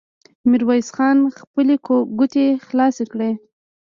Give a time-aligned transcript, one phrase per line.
[0.49, 1.75] ميرويس خان خپلې
[2.19, 3.31] ګوتې خلاصې کړې.